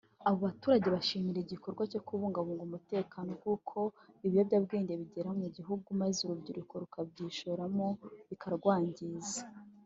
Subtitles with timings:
[0.27, 3.77] Abo baturage bashimirwa igikorwa cyo kubungabunga umutekano kuko
[4.25, 7.87] ibi biyobyabwenge bigera mu gihugu maze urubyiruko rukabyishoramo
[8.29, 9.39] bikarwangiza